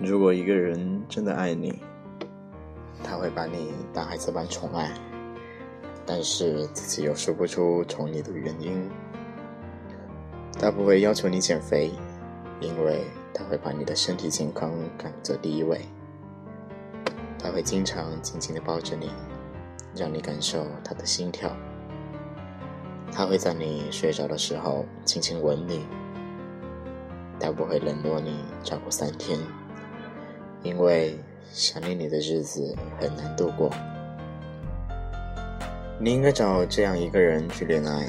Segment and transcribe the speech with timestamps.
[0.00, 1.82] 如果一个人真的爱你，
[3.02, 4.92] 他会把你当孩子般宠爱，
[6.06, 8.88] 但是自己又说不出宠你的原因。
[10.60, 11.90] 他不会要求你减肥，
[12.60, 13.02] 因为
[13.34, 15.80] 他会把你的身体健康看作第一位。
[17.36, 19.10] 他会经常紧紧的抱着你，
[19.96, 21.50] 让你感受他的心跳。
[23.10, 25.84] 他会在你睡着的时候轻轻吻你。
[27.40, 29.38] 他不会冷落你超过三天，
[30.62, 31.16] 因为
[31.52, 33.70] 想念你的日子很难度过。
[36.00, 38.08] 你应该找这样一个人去恋爱，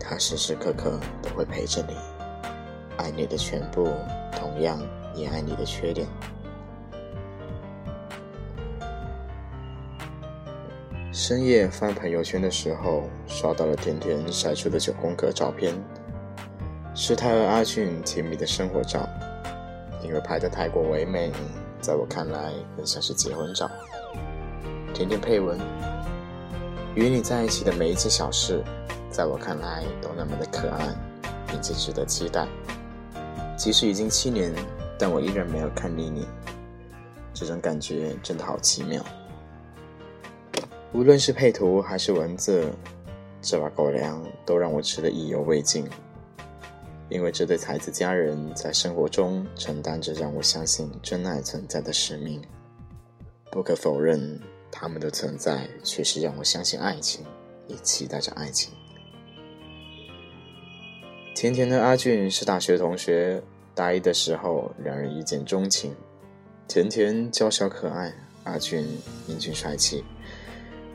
[0.00, 1.94] 他时时刻刻都会陪着你，
[2.96, 3.88] 爱你的全部，
[4.32, 4.80] 同样
[5.14, 6.06] 也爱你的缺点。
[11.12, 15.72] 深夜翻朋友圈的时候，刷到了甜甜晒出的九宫格照片，
[16.94, 19.08] 是他和阿俊甜蜜的生活照。
[20.02, 21.32] 因为拍得太过唯美，
[21.84, 23.70] 在我看来更像是结婚照。
[24.94, 25.60] 甜甜配文：
[26.94, 28.64] 与你在一起的每一件小事，
[29.10, 30.96] 在我看来都那么的可爱，
[31.46, 32.48] 并且值得期待。
[33.54, 34.50] 即使已经七年，
[34.98, 36.26] 但我依然没有看腻你。
[37.34, 39.04] 这种感觉真的好奇妙。
[40.94, 42.64] 无论是配图还是文字，
[43.42, 45.86] 这把狗粮都让我吃得意犹未尽。
[47.14, 52.42] 因为这对才子佳人在生活中承担着让我相信真爱存在的使命。
[53.52, 57.24] 不可否认，他们的存在确实让我相信爱情，
[57.68, 58.74] 也期待着爱情。
[61.36, 63.40] 甜甜的阿俊是大学同学，
[63.76, 65.94] 大一的时候两人一见钟情。
[66.66, 68.12] 甜甜娇小可爱，
[68.42, 68.84] 阿俊
[69.28, 70.02] 英俊帅气。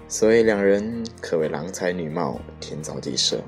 [0.10, 3.42] 所以两人可谓郎才女貌，天造地设。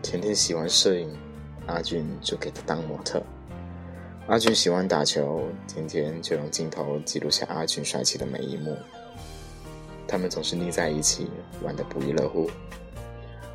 [0.00, 1.10] 甜甜喜欢摄影，
[1.66, 3.22] 阿俊就给他当模特。
[4.26, 8.76] 阿俊喜欢打球，天天就用镜头记录下阿俊帅气的每一幕。
[10.08, 11.28] 他们总是腻在一起，
[11.62, 12.50] 玩得不亦乐乎，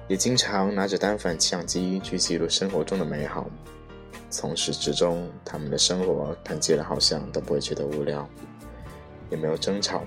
[0.07, 3.49] 也经常拿着单反相机去记录生活中的美好。
[4.29, 8.27] 从始至终，他们的生活看起来好像都不会觉得无聊，
[9.29, 10.03] 也没有争吵。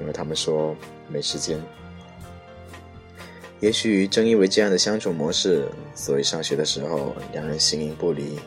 [0.00, 0.74] 因为他们说
[1.08, 1.60] 没时间，
[3.60, 8.38] 也许正因为这样的相处模式，所以上学的时候两人形影不离。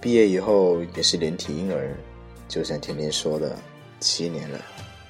[0.00, 1.96] 毕业以后也是连体婴儿，
[2.48, 3.56] 就像甜甜说的，
[4.00, 4.58] 七年了，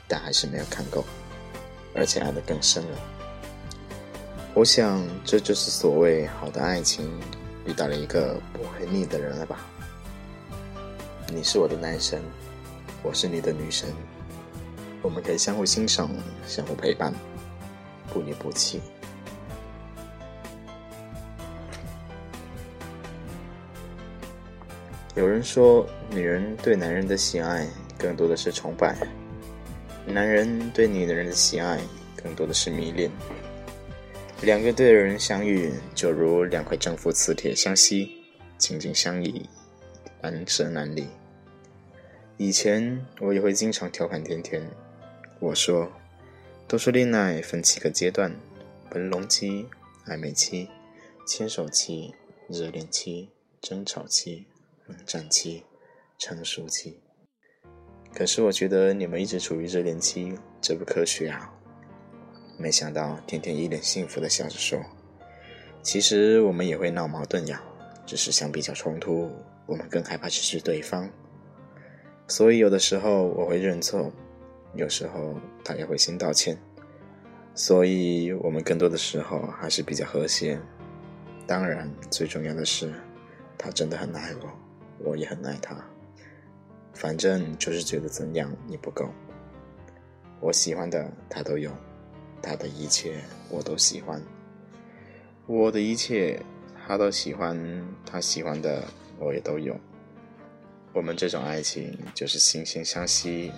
[0.07, 1.05] 但还是没有看够，
[1.95, 2.99] 而且爱得更深了。
[4.53, 7.11] 我想这就是所谓好的爱情，
[7.67, 9.67] 遇到了一个不会腻的人了吧？
[11.33, 12.23] 你是我的男神，
[13.03, 13.89] 我是你的女神。
[15.03, 16.09] 我们可以相互欣赏，
[16.47, 17.13] 相互陪伴，
[18.13, 18.81] 不离不弃。
[25.17, 28.97] 有人说，女人对男人的喜爱更多的是崇拜，
[30.05, 31.81] 男人对女人的喜爱
[32.21, 33.09] 更多的是迷恋。
[34.43, 38.11] 两个对的人相遇，就如两块正负磁铁相吸，
[38.59, 39.49] 紧紧相依，
[40.21, 41.07] 难舍难离。
[42.37, 44.69] 以前我也会经常调侃甜甜。
[45.39, 45.93] 我说，
[46.67, 48.35] 都说恋爱分七个阶段：
[48.91, 49.69] 朦胧期、
[50.07, 50.69] 暧昧期、
[51.25, 52.13] 牵手期、
[52.49, 53.31] 热恋期、
[53.61, 54.47] 争吵期、
[54.87, 55.65] 冷战期、
[56.19, 57.01] 成熟期。
[58.15, 61.53] 可是我觉得你们一直处于热恋期，这不科学啊！
[62.59, 64.81] 没想到甜甜一脸幸福的笑着说
[65.83, 67.63] ：“其实我们也会闹矛盾呀，
[68.07, 69.31] 只是相比较冲突，
[69.67, 71.11] 我们更害怕失去对方。
[72.29, 74.13] 所以有的时候我会认错。”
[74.77, 76.59] 有时候他也会先道歉，
[77.55, 80.59] 所以我们更多的时候还是比较和谐。
[81.47, 82.93] 当然，最重要的是，
[83.57, 84.49] 他真的很爱我，
[84.99, 85.77] 我也很爱他。
[86.93, 89.09] 反正就是觉得怎样你不够，
[90.41, 91.71] 我喜欢的他都有，
[92.41, 93.21] 他的一切
[93.51, 94.23] 我都喜欢，
[95.47, 96.41] 我的一切
[96.87, 97.59] 他都喜欢，
[98.07, 98.85] 他喜欢的
[99.19, 99.77] 我也都有。
[100.93, 103.51] 我们这种爱情就是惺惺相惜。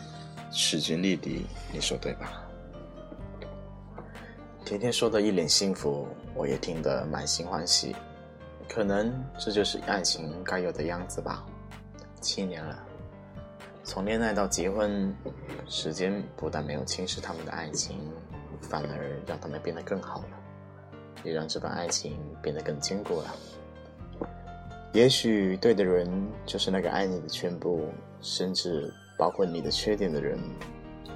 [0.52, 2.48] 势均力敌，你说对吧？
[4.64, 7.94] 甜甜说的一脸幸福，我也听得满心欢喜。
[8.68, 11.44] 可能这就是爱情该有的样子吧。
[12.20, 12.78] 七年了，
[13.84, 15.14] 从恋爱到结婚，
[15.66, 17.98] 时间不但没有侵蚀他们的爱情，
[18.60, 20.28] 反而让他们变得更好了，
[21.24, 23.34] 也让这段爱情变得更坚固了。
[24.92, 26.10] 也许对的人
[26.44, 27.88] 就是那个爱你的全部，
[28.20, 28.92] 甚至。
[29.18, 30.38] 包括你的缺点的人，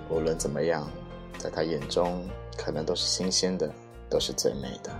[0.08, 0.90] 无论怎么样，
[1.36, 2.26] 在他眼中
[2.56, 3.70] 可能都是新鲜的，
[4.08, 4.90] 都是最美的。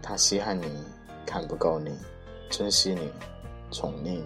[0.00, 0.82] 他稀罕你，
[1.30, 1.96] 看不够你，
[2.50, 3.08] 珍惜你，
[3.70, 4.24] 宠溺你，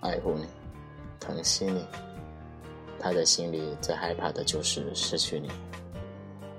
[0.00, 0.46] 爱护你、
[1.20, 1.84] 疼惜你。
[2.98, 5.50] 他的心里最害怕的就是失去你。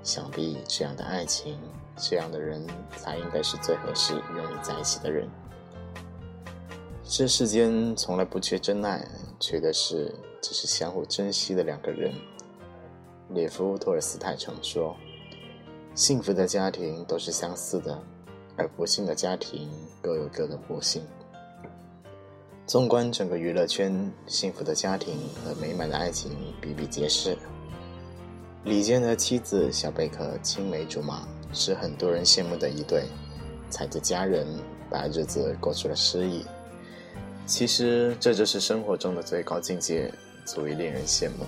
[0.04, 1.58] 想必这样的爱情，
[1.96, 2.64] 这样的人
[2.96, 5.28] 才应该是最合适与你在一起的人。
[7.02, 9.04] 这世间从来不缺真爱，
[9.40, 12.14] 缺的是只是相互珍惜的两个人。
[13.30, 14.96] 列夫·托尔斯泰曾说
[15.96, 18.00] ：“幸福的家庭都是相似的，
[18.56, 19.68] 而不幸的家庭
[20.00, 21.02] 各有各的不幸。”
[22.66, 25.14] 纵观整个娱乐圈，幸福的家庭
[25.44, 27.38] 和美满的爱情比比皆是。
[28.64, 33.04] 李健的妻子小贝壳青梅竹马，是很多人羡慕的一对，
[33.70, 34.44] 踩着家人
[34.90, 36.44] 把日子过出了诗意。
[37.46, 40.12] 其实这就是生活中的最高境界，
[40.44, 41.46] 足以令人羡慕。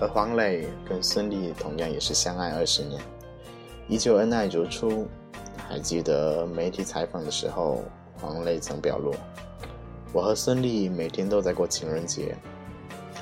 [0.00, 3.02] 而黄磊跟孙俪同样也是相爱二十年，
[3.88, 5.08] 依旧恩爱如初。
[5.68, 7.84] 还记得媒体采访的时候，
[8.18, 9.14] 黄磊曾表露。
[10.14, 12.34] 我和孙俪每天都在过情人节，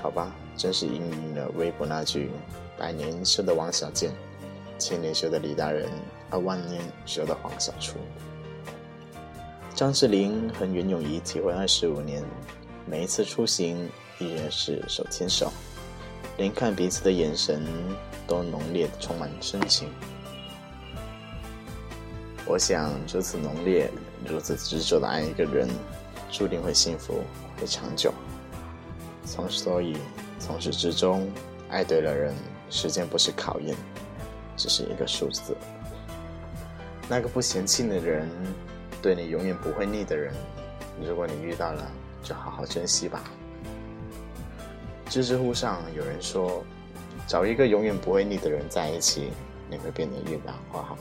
[0.00, 2.30] 好吧，真是应验了微博那句
[2.78, 4.12] “百年修的王小贱，
[4.78, 5.90] 千年修的李大人，
[6.30, 7.96] 而万年修的黄小厨”。
[9.74, 12.22] 张智霖和袁咏仪结婚二十五年，
[12.86, 13.90] 每一次出行
[14.20, 15.52] 依然是手牵手，
[16.38, 17.66] 连看彼此的眼神
[18.28, 19.90] 都浓烈的充满深情。
[22.46, 23.90] 我想，如此浓烈、
[24.24, 25.68] 如此执着的爱一个人。
[26.28, 27.22] 注定会幸福，
[27.58, 28.12] 会长久。
[29.24, 29.96] 从所以，
[30.40, 31.30] 从始至终，
[31.68, 32.34] 爱对了人，
[32.68, 33.76] 时间不是考验，
[34.56, 35.56] 只是一个数字。
[37.08, 38.28] 那个不嫌弃的人，
[39.00, 40.34] 对你永远不会腻的人，
[41.00, 41.90] 如果你遇到了，
[42.24, 43.22] 就好好珍惜吧。
[45.08, 46.64] 知知乎上有人说，
[47.28, 49.30] 找一个永远不会腻的人在一起，
[49.70, 50.98] 你会变得越来越好，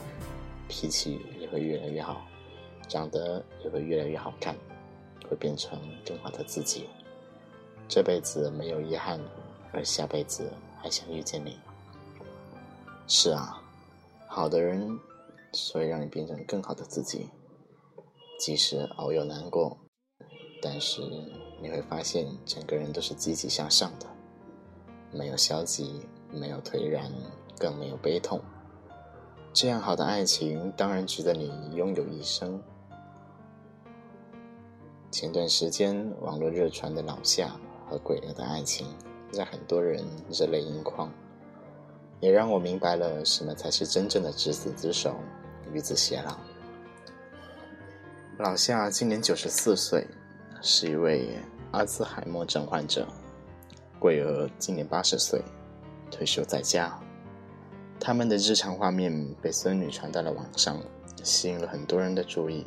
[0.68, 2.26] 脾气会越来越好，
[2.88, 4.56] 长得也会越来越好看。
[5.28, 5.76] 会变成
[6.06, 6.88] 更好的自己，
[7.88, 9.20] 这辈子没有遗憾，
[9.72, 11.58] 而下辈子还想遇见你。
[13.08, 13.60] 是啊，
[14.28, 14.96] 好的人，
[15.52, 17.28] 所以让你变成更好的自己。
[18.38, 19.76] 即使偶有难过，
[20.62, 21.00] 但是
[21.60, 24.06] 你会发现整个人都是积极向上的，
[25.10, 27.10] 没有消极，没有颓然，
[27.58, 28.40] 更没有悲痛。
[29.56, 32.62] 这样好的爱情，当然值得你拥有一生。
[35.10, 37.56] 前段时间网络热传的老夏
[37.88, 38.86] 和鬼儿的爱情，
[39.32, 41.10] 让很多人热泪盈眶，
[42.20, 45.16] 也让我明白了什么才是真正的执子之手，
[45.72, 46.36] 与子偕老。
[48.36, 50.06] 老夏今年九十四岁，
[50.60, 51.30] 是一位
[51.70, 53.06] 阿兹海默症患者；
[53.98, 55.42] 桂儿今年八十岁，
[56.10, 57.00] 退休在家。
[58.06, 60.80] 他们的日常画面被孙女传到了网上，
[61.24, 62.64] 吸引了很多人的注意。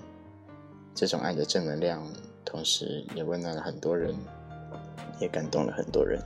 [0.94, 2.06] 这种爱的正能量。
[2.44, 4.14] 同时也温暖了很多人，
[5.18, 6.22] 也感动了很多人。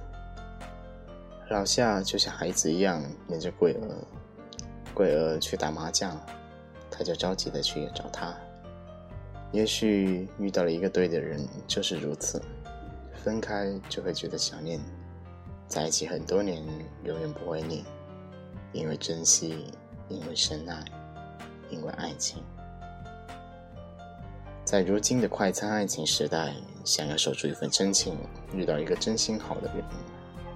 [1.51, 3.95] 老夏就像孩子一样黏着桂娥，
[4.95, 6.19] 桂娥去打麻将，
[6.89, 8.33] 他就着急的去找他。
[9.51, 12.41] 也许遇到了一个对的人就是如此，
[13.23, 14.79] 分开就会觉得想念，
[15.67, 16.63] 在一起很多年
[17.03, 17.83] 永远不会腻，
[18.73, 19.67] 因为珍惜，
[20.09, 20.83] 因为深爱，
[21.69, 22.43] 因为爱情。
[24.65, 26.53] 在如今的快餐爱情时代，
[26.83, 28.17] 想要守住一份真情，
[28.53, 29.83] 遇到一个真心好的人，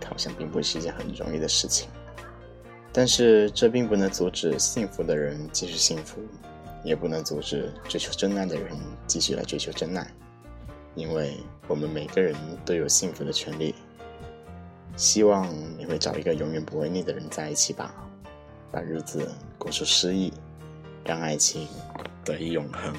[0.06, 1.88] 好像并不是一件很容易的事情。
[2.92, 6.20] 但是这并不能阻止幸福的人继续幸福，
[6.84, 10.12] 也不能阻止追求真爱的人继续来追求真爱，
[10.96, 13.76] 因为我们每个人都有幸福的权利。
[14.98, 17.94] 希望你会找一个永远不会腻的人在一起吧。
[18.72, 20.34] 把日子过出诗意
[21.06, 21.68] 让爱情
[22.26, 22.94] 得以永恒。